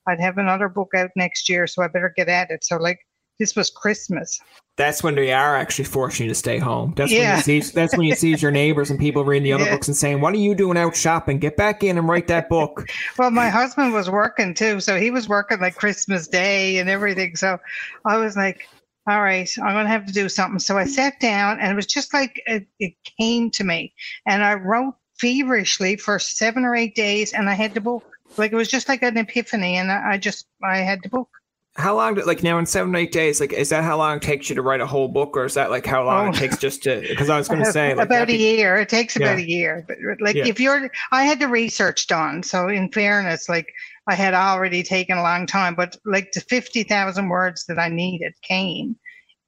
[0.08, 2.64] I'd have another book out next year, so I better get at it.
[2.64, 3.00] So like
[3.42, 4.38] this was Christmas.
[4.76, 6.94] That's when they are actually forcing you to stay home.
[6.96, 7.30] That's Yeah.
[7.30, 9.72] when you see that's when you see your neighbors and people reading the other Yeah.
[9.72, 11.40] books and saying, What are you doing out shopping?
[11.40, 12.86] Get back in and write that book.
[13.18, 17.34] Well, my husband was working too, so he was working like Christmas Day and everything.
[17.36, 17.58] So
[18.06, 18.68] I was like,
[19.08, 20.60] all right, I'm going to have to do something.
[20.60, 23.92] So I sat down and it was just like it, it came to me.
[24.26, 28.04] And I wrote feverishly for seven or eight days and I had the book.
[28.38, 31.28] Like it was just like an epiphany and I I just, I had the book.
[31.74, 34.22] How long did like now in seven, eight days, like is that how long it
[34.22, 36.30] takes you to write a whole book or is that like how long Oh.
[36.30, 38.76] it takes just to because I was gonna say like about a be- year.
[38.76, 39.44] It takes about Yeah.
[39.44, 39.84] a year.
[39.88, 40.46] But like Yeah.
[40.46, 42.42] if you're, I had the research done.
[42.42, 43.72] So in fairness, like
[44.06, 48.34] I had already taken a long time, but like the 50,000 words that I needed
[48.42, 48.96] came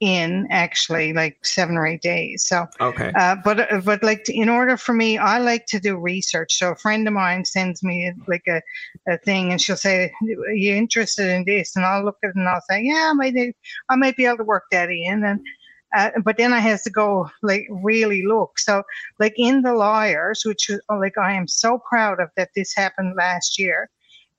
[0.00, 2.46] in actually like seven or eight days.
[2.46, 3.12] So, Okay.
[3.16, 6.58] uh, but, uh, but like in order for me, I like to do research.
[6.58, 8.60] So a friend of mine sends me like a,
[9.08, 10.12] a thing and she'll say,
[10.48, 11.76] are you interested in this?
[11.76, 13.34] And I'll look at it and I'll say, yeah, I might,
[13.88, 15.24] I might be able to work that in.
[15.24, 15.40] And,
[15.96, 18.58] uh, but then I has to go like really look.
[18.58, 18.82] So
[19.20, 23.58] like in the Liars, which like I am so proud of that this happened last
[23.58, 23.88] year.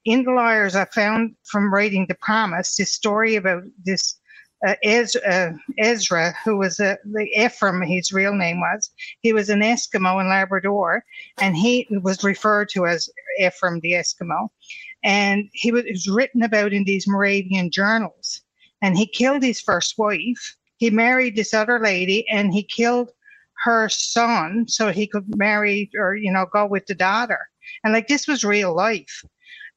[0.04, 4.20] In the Liars, I found from reading The Promise this story about this
[4.66, 8.90] uh, Ez, uh, Ezra, who was a the Ephraim, his real name was.
[9.22, 11.04] He was an Eskimo in Labrador,
[11.40, 14.50] and he was referred to as Ephraim the Eskimo.
[15.04, 18.42] And he was, was written about in these Moravian journals.
[18.82, 20.58] And he killed his first wife.
[20.78, 23.12] He married this other lady, and he killed
[23.64, 27.40] her son so he could marry or you know go with the daughter.
[27.84, 29.24] And like this was real life.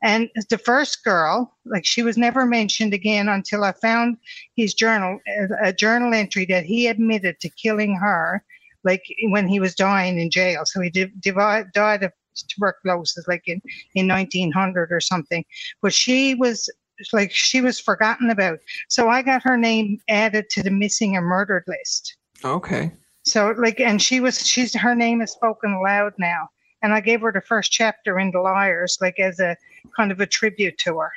[0.02, 4.16] And the first girl, like she was never mentioned again until I found
[4.54, 5.18] his journal,
[5.62, 8.44] a, journal entry that he admitted to killing her,
[8.84, 10.62] like when he was dying in jail.
[10.64, 12.12] So he di- died of
[12.48, 13.60] tuberculosis, like in,
[13.94, 15.44] in 1900 or something.
[15.82, 16.70] But she was
[17.12, 18.60] like, she was forgotten about.
[18.88, 22.16] So I got her name added to the missing and murdered list.
[22.44, 22.92] Okay.
[23.24, 26.48] So like, and she was, she's, her name is spoken aloud now.
[26.82, 29.56] And I gave her the first chapter in The Liars, like as a
[29.96, 31.10] kind of a tribute to her.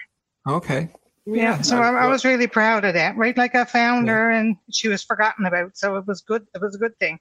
[0.48, 0.90] Okay.
[1.26, 1.62] Yeah.
[1.62, 3.38] so I, I was really proud of that, right?
[3.38, 4.14] Like I found Yeah.
[4.14, 5.78] her and she was forgotten about.
[5.78, 6.48] So it was good.
[6.56, 7.20] It was a good thing.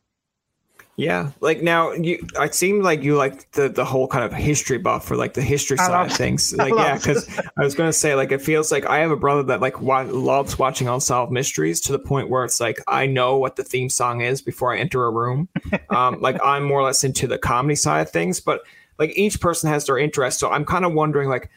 [0.97, 2.27] Yeah, like now you.
[2.35, 5.41] It seemed like you like the the whole kind of history buff or like the
[5.41, 6.55] history I side of things.
[6.61, 7.27] Like yeah, because
[7.57, 10.07] I was gonna say like it feels like I have a brother that like wa-
[10.07, 13.89] loves watching unsolved mysteries to the point where it's like I know what the theme
[13.89, 15.49] song is before I enter a room.
[15.91, 18.61] Um, like I'm more or less into the comedy side of things, but
[18.99, 20.39] like each person has their interest.
[20.39, 21.51] So I'm kind of wondering like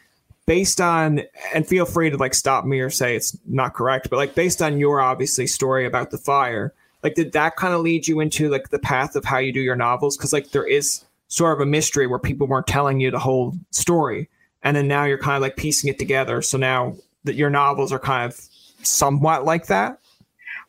[0.46, 1.22] based on
[1.54, 4.60] and feel free to like stop me or say it's not correct, but like based
[4.60, 8.48] on your obviously story about the fire like did that kind of lead you into
[8.48, 11.60] like the path of how you do your novels because like there is sort of
[11.60, 14.28] a mystery where people weren't telling you the whole story
[14.62, 17.92] and then now you're kind of like piecing it together so now that your novels
[17.92, 18.40] are kind of
[18.82, 19.98] somewhat like that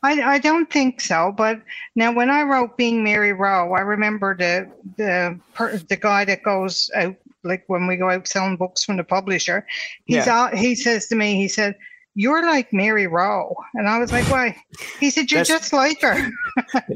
[0.04, 1.34] I, I don't think so.
[1.36, 1.62] But
[1.95, 6.43] now, when I wrote "Being Mary Rowe," I remember the the per, the guy that
[6.43, 9.65] goes out like when we go out selling books from the publisher.
[10.06, 10.38] He's Yeah.
[10.43, 11.76] out, he says to me, he said,
[12.15, 14.56] "You're like Mary Rowe," and I was like, "Why?"
[14.99, 16.30] He said, "You're That's- just like her."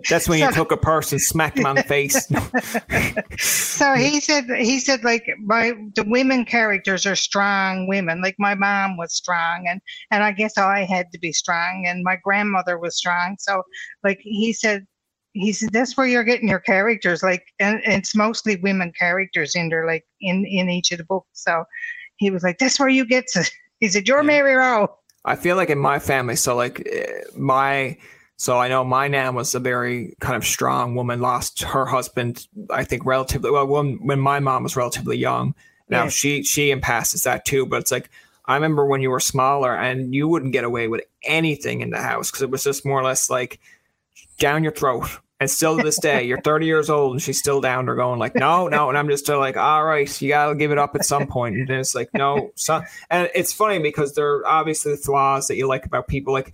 [0.10, 2.28] that's when you took a person smacked him on the face
[3.40, 8.22] So he said he said like my the women characters are strong women.
[8.22, 12.04] Like my mom was strong and and I guess I had to be strong and
[12.04, 13.36] my grandmother was strong.
[13.40, 13.64] So
[14.04, 14.86] like he said
[15.34, 19.56] he said that's where you're getting your characters like and, and it's mostly women characters
[19.56, 21.28] in there like in in each of the books.
[21.34, 21.64] So
[22.18, 24.28] he was like that's where you get to he said you're Yeah.
[24.28, 24.96] Mary Rowe.
[25.26, 27.98] I feel like in my family, so like eh, my,
[28.38, 31.20] so I know my nan was a very kind of strong woman.
[31.20, 35.56] Lost her husband, I think, relatively well when when my mom was relatively young.
[35.90, 36.10] Now Yeah.
[36.10, 38.10] she she impasses that too, but it's like
[38.46, 42.02] I remember when you were smaller and you wouldn't get away with anything in the
[42.02, 43.60] house because it was just more or less like
[44.40, 45.08] down your throat.
[45.40, 48.20] And still to this day, you're 30 years old and she's still down there going
[48.20, 48.90] like, no, no.
[48.90, 51.56] And I'm just like, all right, you gotta give it up at some point.
[51.56, 55.68] And it's like, no, so and it's funny because there are obviously flaws that you
[55.68, 56.34] like about people.
[56.34, 56.54] Like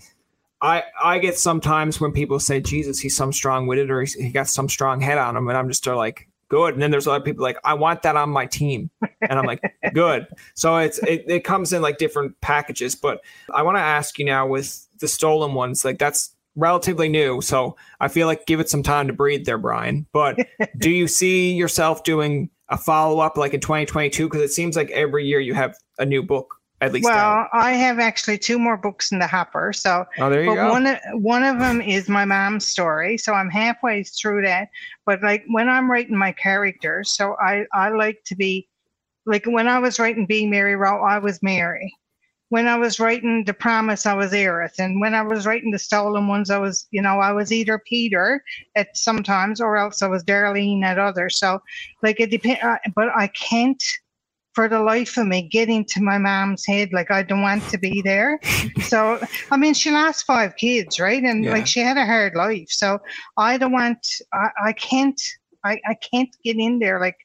[0.61, 4.47] I I get sometimes when people say, Jesus, he's some strong witted or he got
[4.47, 6.73] some strong head on him, and I'm just like, good.
[6.73, 8.89] And then there's other people like, I want that on my team,
[9.21, 9.61] and I'm like,
[9.93, 10.27] good.
[10.53, 12.95] So it's it, it comes in like different packages.
[12.95, 13.21] But
[13.53, 17.41] I want to ask you now with the stolen ones, like that's relatively new.
[17.41, 20.05] So I feel like give it some time to breathe there, Brian.
[20.11, 24.27] But do you see yourself doing a follow up like in 2022?
[24.27, 27.07] Because it seems like every year you have a new book at least.
[27.07, 27.49] out.
[27.53, 29.71] Well, I have actually two more books in the hopper.
[29.73, 30.69] So oh, there you but go.
[30.71, 34.69] one of- one of them is my mom's story, so I'm halfway through that.
[35.05, 38.67] But like when I'm writing my characters, so I I like to be
[39.25, 41.93] like when I was writing Being Mary Rowe, I was Mary.
[42.55, 45.79] When I was writing The Promise, I was Aerith, and when I was writing the
[45.79, 48.41] Stolen Ones, I was you know I was either Peter
[48.77, 51.37] at sometimes, or else I was Darlene at others.
[51.37, 51.61] So
[52.01, 53.83] like it depends, uh, but I can't.
[54.53, 56.93] For the life of me, get into my mom's head.
[56.93, 58.39] Like I don't want to be there.
[58.83, 59.19] So
[59.51, 61.21] I mean, she lost five kids, right?
[61.21, 61.51] And Yeah.
[61.51, 62.69] like she had a hard life.
[62.69, 62.99] So
[63.35, 63.99] I don't want,
[64.33, 65.21] I, I can't,
[65.65, 67.01] I, I can't get in there.
[67.01, 67.17] Like,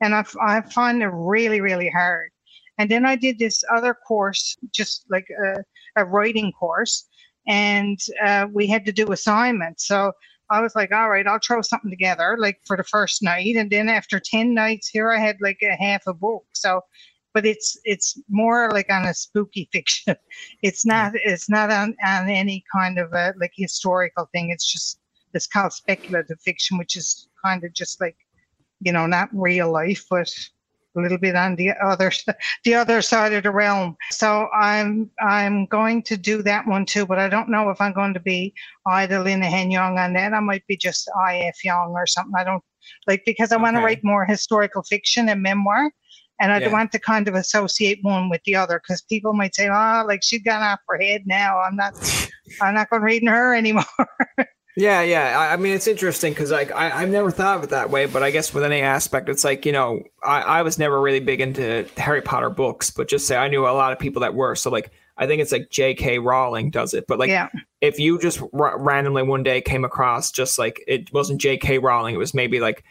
[0.00, 2.30] and I, I find it really, really hard.
[2.78, 5.64] And then I did this other course, just like a,
[5.96, 7.08] a writing course,
[7.46, 9.86] and uh, we had to do assignments.
[9.86, 10.12] So
[10.50, 13.70] I was like, all right, I'll throw something together, like for the first night, and
[13.70, 16.44] then after ten nights, here I had like a half a book.
[16.54, 16.82] So,
[17.34, 20.16] but it's it's more like on a spooky fiction.
[20.62, 24.50] It's not it's not on, on any kind of a like historical thing.
[24.50, 25.00] It's just
[25.34, 28.16] it's called speculative fiction, which is kind of just like
[28.80, 30.32] you know not real life, but
[30.96, 32.10] a little bit on the other
[32.64, 33.96] the other side of the realm.
[34.10, 37.92] So I'm I'm going to do that one too, but I don't know if I'm
[37.92, 38.54] going to be
[38.86, 40.32] Ida Linehan Young on that.
[40.32, 41.64] I might be just I.F.
[41.64, 42.34] Young or something.
[42.36, 42.62] I don't
[43.06, 45.90] like because I want to write more historical fiction and memoir.
[46.40, 46.64] And I Yeah.
[46.64, 50.04] don't want to kind of associate one with the other because people might say, "Oh,
[50.06, 51.60] like she's gone off her head now.
[51.60, 51.94] I'm not,
[52.60, 53.84] I'm not going to read her anymore."
[54.76, 55.38] Yeah, yeah.
[55.38, 58.04] I, I mean, it's interesting because like I, I've never thought of it that way,
[58.04, 61.20] but I guess with any aspect, it's like you know, I, I was never really
[61.20, 64.34] big into Harry Potter books, but just say I knew a lot of people that
[64.34, 64.54] were.
[64.54, 66.18] So like, I think it's like J.K.
[66.18, 67.48] Rowling does it, but like yeah,
[67.80, 71.78] if you just r- randomly one day came across just like it wasn't J.K.
[71.78, 72.84] Rowling, it was maybe like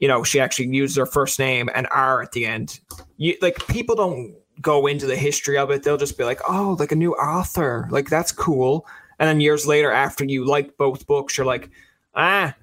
[0.00, 2.80] you know she actually used her first name and R at the end.
[3.16, 6.76] You like people don't go into the history of it; they'll just be like, oh,
[6.80, 8.84] like a new author, like that's cool.
[9.18, 11.70] And then years later, after you like both books, you're like,
[12.14, 12.54] ah.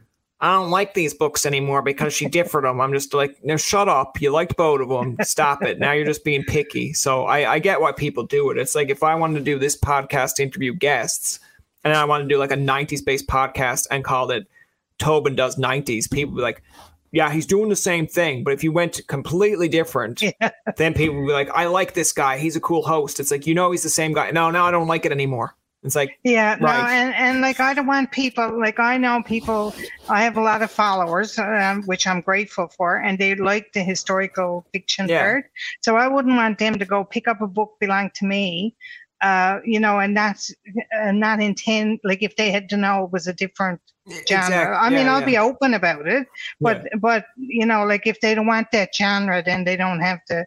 [0.42, 2.82] I don't like these books anymore because she differed them.
[2.82, 4.20] I'm just like, no, shut up.
[4.22, 5.16] You liked both of them.
[5.22, 5.80] Stop it.
[5.80, 6.92] Now you're just being picky.
[6.92, 8.58] So I, I get why people do it.
[8.58, 11.40] It's like if I wanted to do this podcast interview guests,
[11.86, 14.46] and I want to do like a 90s based podcast and called it
[15.00, 16.62] Tobin Does 90s, people be like,
[17.12, 18.44] yeah, he's doing the same thing.
[18.44, 20.52] But if you went completely different, Yeah.
[20.76, 22.40] then people would be like, I like this guy.
[22.40, 23.22] He's a cool host.
[23.22, 24.32] It's like, you know, he's the same guy.
[24.32, 25.56] No, now I don't like it anymore.
[25.86, 29.74] It's like Yeah, no, and, and like I don't want people like I know people.
[30.10, 33.84] I have a lot of followers, um, which I'm grateful for, and they like the
[33.84, 35.22] historical fiction Yeah.
[35.22, 35.46] part.
[35.82, 38.76] So I wouldn't want them to go pick up a book belong to me,
[39.22, 40.52] uh, you know, and that's
[40.92, 43.80] and not intend like if they had to know it was a different
[44.28, 44.46] genre.
[44.48, 45.26] Exact- I mean, yeah, I'll yeah.
[45.26, 46.28] be open about it,
[46.62, 50.24] but but you know, like if they don't want that genre, then they don't have
[50.26, 50.46] to,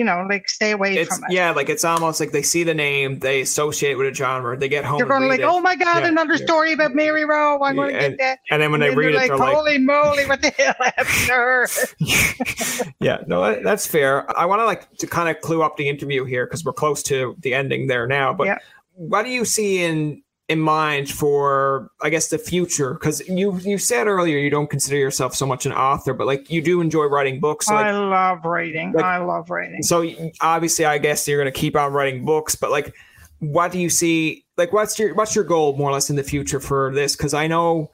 [0.00, 1.32] you know, like stay away it's from it.
[1.34, 4.56] yeah, like it's almost like they see the name, they associate it with a genre,
[4.56, 6.44] they get home, They're going to like, it, oh my god, Yeah, another yeah.
[6.46, 7.62] story about Mary Rowe.
[7.62, 8.38] I'm going to Yeah, get that.
[8.50, 10.48] and then when they And read it, they're they're like, like, holy moly, what the
[10.56, 11.68] hell happened to her?
[13.00, 14.24] yeah, no, that's fair.
[14.38, 17.02] I want to like to kind of clue up the interview here because we're close
[17.04, 18.32] to the ending there now.
[18.32, 18.58] But Yeah.
[18.94, 22.94] what do you see in in mind for, I guess, the future?
[22.94, 26.50] Because you you said earlier you don't consider yourself so much an author, but like
[26.50, 27.66] you do enjoy writing books.
[27.66, 28.92] So, I love writing.
[28.92, 29.82] like- I love writing.
[29.82, 30.04] so
[30.40, 32.54] obviously, I guess you're going to keep on writing books.
[32.56, 32.94] But like,
[33.38, 34.44] what do you see?
[34.58, 37.16] Like, what's your what's your goal more or less in the future for this?
[37.16, 37.90] Because I know.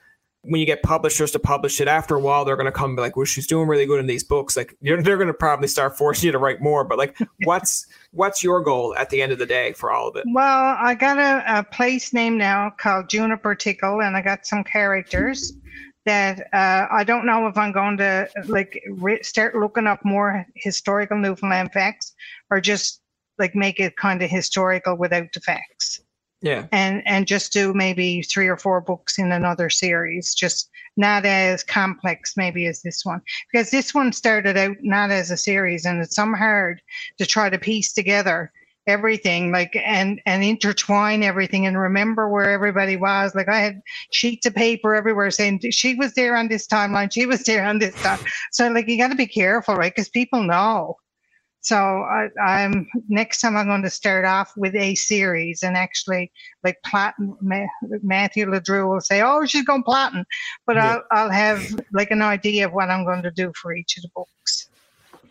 [0.49, 2.97] When you get publishers to publish it, after a while they're going to come and
[2.97, 5.35] be like, "Well, she's doing really good in these books." Like, you're, they're going to
[5.35, 6.85] probably start forcing you to write more.
[6.85, 10.17] But like, what's what's your goal at the end of the day for all of
[10.17, 10.25] it?
[10.33, 14.65] Well, I got a, a place name now called Juniper Tickle, and I got some
[14.65, 15.53] characters
[16.07, 20.47] that uh, I don't know if I'm going to like re- start looking up more
[20.55, 22.15] historical Newfoundland facts
[22.51, 23.03] or just
[23.39, 26.01] like make it kind of historical without the facts.
[26.43, 31.25] Yeah, and and just do maybe three or four books in another series just not
[31.25, 33.21] as complex maybe as this one.
[33.53, 36.81] Because this one started out not as a series and it's some hard
[37.19, 38.53] to try to piece together
[38.87, 43.35] everything like and and intertwine everything and remember where everybody was.
[43.35, 43.81] Like i had
[44.13, 47.79] sheets of paper everywhere saying she was there on this timeline she was there on
[47.79, 48.21] this time.
[48.53, 49.95] So like you got to be careful right?
[49.95, 50.97] Because people know
[51.67, 56.31] so I, I'm next time I'm going to start off with a series and actually
[56.63, 56.77] like.
[57.41, 57.67] Ma-
[58.03, 60.25] Matthew LeDrew will say, "Oh, she's going platinum,"
[60.65, 60.99] but Yeah.
[61.11, 61.61] I'll I'll have
[61.93, 64.69] like an idea of what I'm going to do for each of the books.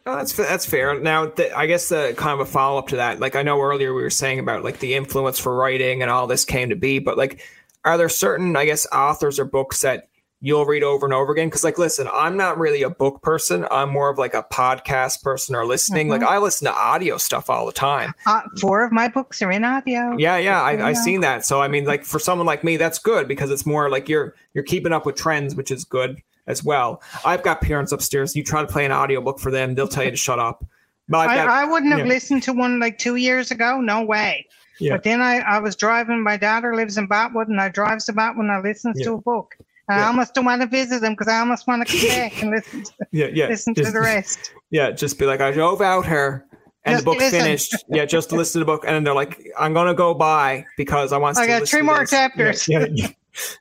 [0.06, 1.00] oh, that's that's fair.
[1.00, 3.62] Now, th- I guess the kind of a follow up to that, like I know
[3.62, 6.76] earlier we were saying about like the influence for writing and all this came to
[6.76, 7.42] be, but like,
[7.86, 10.10] are there certain, I guess, authors or books that
[10.46, 11.48] you'll read over and over again?
[11.48, 13.66] Because like, listen, I'm not really a book person.
[13.72, 16.08] I'm more of like a podcast person or listening.
[16.08, 18.14] Like, I listen to audio stuff all the time.
[18.28, 20.16] Uh, four of my books are in audio.
[20.18, 20.90] Yeah, yeah, I.
[20.90, 21.46] I've seen that.
[21.46, 24.36] So I mean, like for someone like me, that's good because it's more like you're
[24.54, 27.02] you're keeping up with trends, which is good as well.
[27.26, 28.36] I've got parents upstairs.
[28.36, 30.64] You try to play an audiobook for them, they'll tell you to shut up.
[31.10, 33.82] But I've I, I wouldn't have listened to one like two years ago.
[33.82, 34.46] No way.
[34.80, 34.92] Yeah.
[34.94, 36.22] But then I, I was driving.
[36.22, 39.06] My daughter lives in Botwood, and I drives to Botwood and I listens Yeah.
[39.06, 39.56] to a book.
[39.90, 40.08] I Yeah.
[40.08, 42.84] almost don't want to visit them because I almost want to come back and listen
[42.84, 44.54] to, yeah, yeah, listen to just, the rest.
[44.72, 46.46] yeah, just be like, I drove out here.
[46.86, 47.40] And Just the book's listen.
[47.42, 47.76] finished.
[47.90, 48.84] Yeah, just to listen to the book.
[48.86, 51.68] And then they're like, I'm going to go by because I want I to got
[51.68, 52.68] three to more chapters.
[52.68, 52.86] Yeah.
[52.92, 53.08] Yeah.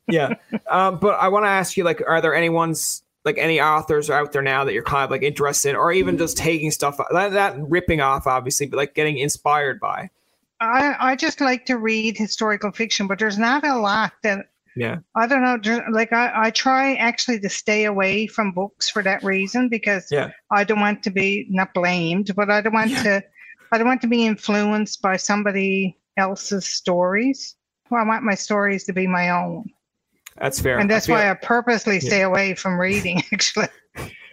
[0.07, 0.35] yeah.
[0.69, 4.11] Um, but I want to ask you, like, are there any ones, like any authors
[4.11, 6.99] out there now that you're kind of like interested in, or even just taking stuff,
[7.13, 10.11] that, that ripping off, obviously, but like getting inspired by?
[10.61, 14.97] I, I just like to read historical fiction, but there's not a lot that Yeah.
[15.15, 15.81] I don't know.
[15.91, 20.31] Like I, I try actually to stay away from books for that reason because Yeah.
[20.51, 23.23] I don't want to be not blamed, but I don't want to.
[23.73, 27.57] I don't want to be influenced by somebody else's stories.
[27.91, 29.65] Well, I want my stories to be my own,
[30.39, 30.79] That's fair.
[30.79, 33.23] and that's I why I purposely stay away from reading.
[33.33, 33.69] Actually,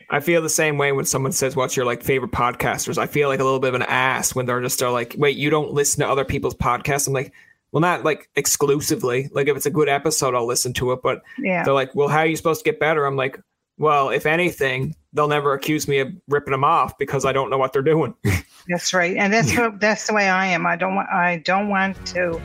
[0.09, 3.29] I feel the same way when someone says, "What's your like favorite podcasters?" I feel
[3.29, 5.71] like a little bit of an ass when they're just they're like, "Wait, you don't
[5.73, 7.33] listen to other people's podcasts?" I'm like,
[7.72, 9.30] "Well, not like exclusively.
[9.32, 11.63] Like if it's a good episode, I'll listen to it." But yeah.
[11.63, 13.39] they're like, "Well, how are you supposed to get better?" I'm like,
[13.78, 17.57] "Well, if anything, they'll never accuse me of ripping them off because I don't know
[17.57, 18.13] what they're doing."
[18.67, 20.67] That's right, and that's what that's the way I am.
[20.67, 22.39] I don't want I don't want to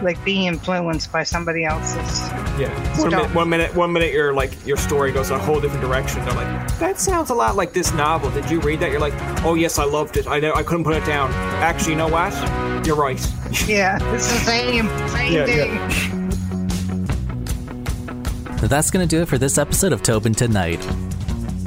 [0.00, 2.45] like be influenced by somebody else's.
[2.58, 2.70] Yeah.
[2.98, 6.24] One minute, one minute, one minute, your like your story goes a whole different direction.
[6.24, 8.30] They're like, that sounds a lot like this novel.
[8.30, 8.90] Did you read that?
[8.90, 10.26] You're like, oh yes, I loved it.
[10.26, 11.30] I know, I couldn't put it down.
[11.62, 12.86] Actually, you know what?
[12.86, 13.20] You're right.
[13.66, 15.74] Yeah, it's the same same Yeah, thing.
[18.60, 18.68] yeah.
[18.68, 20.84] That's going to do it for this episode of Tobin Tonight.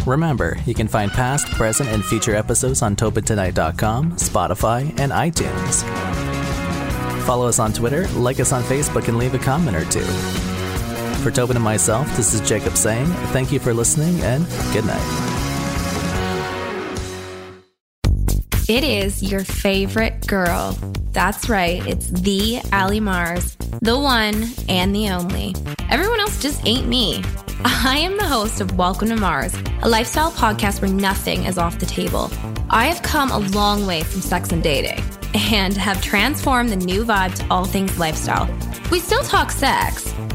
[0.06, 5.84] Remember, you can find past, present, and future episodes on TobinTonight.com, Spotify, and iTunes.
[7.26, 10.06] Follow us on Twitter, like us on Facebook, and leave a comment or two.
[11.22, 15.26] For Tobin and myself, this is Jacob saying thank you for listening and good night.
[18.70, 20.78] It is your favorite girl.
[21.12, 25.56] That's right, it's the Ally Mars, the one and the only.
[25.90, 27.22] Everyone else just ain't me.
[27.66, 31.80] I am the host of Welcome to Mars, a lifestyle podcast where nothing is off
[31.80, 32.32] the table.
[32.70, 35.04] I have come a long way from sex and dating.
[35.52, 38.50] and have transformed the new vibe to all things lifestyle.
[38.92, 40.12] We still talk sex,